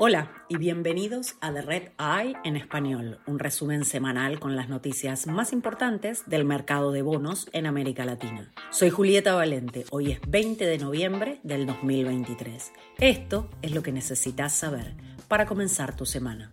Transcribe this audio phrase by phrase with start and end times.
[0.00, 5.26] Hola y bienvenidos a The Red Eye en español, un resumen semanal con las noticias
[5.26, 8.52] más importantes del mercado de bonos en América Latina.
[8.70, 12.72] Soy Julieta Valente, hoy es 20 de noviembre del 2023.
[12.98, 14.94] Esto es lo que necesitas saber
[15.26, 16.52] para comenzar tu semana.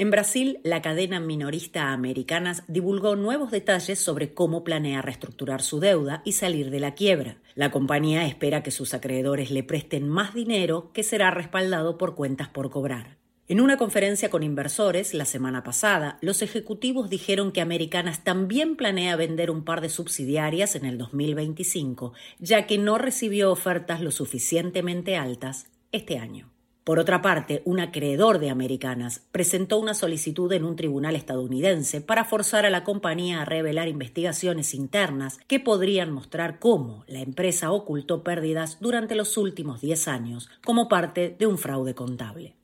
[0.00, 6.22] En Brasil, la cadena minorista Americanas divulgó nuevos detalles sobre cómo planea reestructurar su deuda
[6.24, 7.36] y salir de la quiebra.
[7.54, 12.48] La compañía espera que sus acreedores le presten más dinero que será respaldado por cuentas
[12.48, 13.18] por cobrar.
[13.46, 19.16] En una conferencia con inversores la semana pasada, los ejecutivos dijeron que Americanas también planea
[19.16, 25.18] vender un par de subsidiarias en el 2025, ya que no recibió ofertas lo suficientemente
[25.18, 26.50] altas este año.
[26.84, 32.24] Por otra parte, un acreedor de Americanas presentó una solicitud en un tribunal estadounidense para
[32.24, 38.24] forzar a la compañía a revelar investigaciones internas que podrían mostrar cómo la empresa ocultó
[38.24, 42.56] pérdidas durante los últimos 10 años como parte de un fraude contable.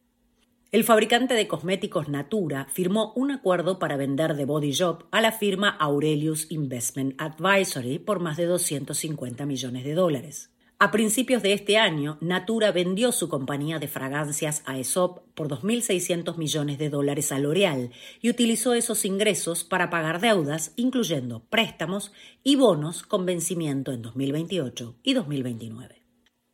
[0.73, 5.31] El fabricante de cosméticos Natura firmó un acuerdo para vender The Body Shop a la
[5.31, 10.51] firma Aurelius Investment Advisory por más de 250 millones de dólares.
[10.79, 16.37] A principios de este año, Natura vendió su compañía de fragancias a Aesop por 2.600
[16.37, 22.13] millones de dólares a L'Oreal y utilizó esos ingresos para pagar deudas, incluyendo préstamos
[22.45, 26.03] y bonos con vencimiento en 2028 y 2029.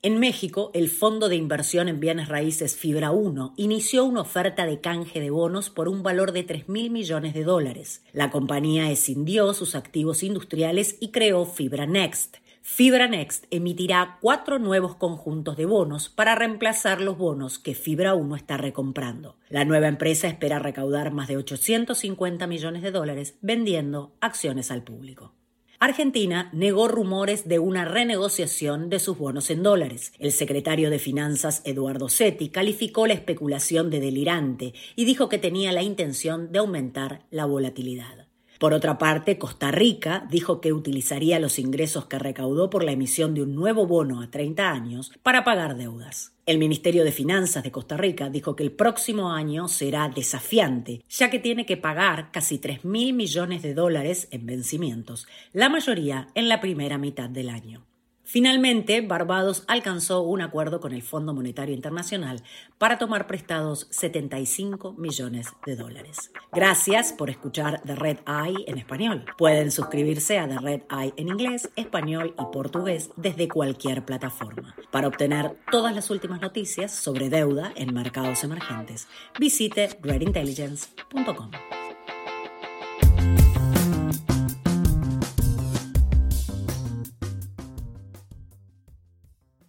[0.05, 4.81] En México, el Fondo de Inversión en Bienes Raíces Fibra 1 inició una oferta de
[4.81, 8.03] canje de bonos por un valor de 3.000 millones de dólares.
[8.13, 14.95] La compañía escindió sus activos industriales y creó Fibra Next, Fibra Next emitirá cuatro nuevos
[14.95, 19.37] conjuntos de bonos para reemplazar los bonos que Fibra 1 está recomprando.
[19.49, 25.33] La nueva empresa espera recaudar más de 850 millones de dólares vendiendo acciones al público.
[25.81, 30.13] Argentina negó rumores de una renegociación de sus bonos en dólares.
[30.21, 35.73] El secretario de Finanzas, Eduardo Setti, calificó la especulación de delirante y dijo que tenía
[35.73, 38.29] la intención de aumentar la volatilidad.
[38.63, 43.35] Por otra parte, Costa Rica dijo que utilizaría los ingresos que recaudó por la emisión
[43.35, 46.35] de un nuevo bono a 30 años para pagar deudas.
[46.47, 51.29] El Ministerio de Finanzas de Costa Rica dijo que el próximo año será desafiante, ya
[51.29, 56.49] que tiene que pagar casi 3 mil millones de dólares en vencimientos, la mayoría en
[56.49, 57.85] la primera mitad del año.
[58.33, 62.43] Finalmente, Barbados alcanzó un acuerdo con el Fondo Monetario Internacional
[62.79, 66.33] para tomar prestados 75 millones de dólares.
[66.51, 69.27] Gracias por escuchar The Red Eye en español.
[69.37, 74.75] Pueden suscribirse a The Red Eye en inglés, español y portugués desde cualquier plataforma.
[74.91, 81.51] Para obtener todas las últimas noticias sobre deuda en mercados emergentes, visite redintelligence.com.